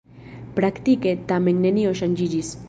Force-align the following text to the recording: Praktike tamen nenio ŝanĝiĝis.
Praktike 0.55 1.13
tamen 1.33 1.61
nenio 1.67 1.93
ŝanĝiĝis. 2.01 2.53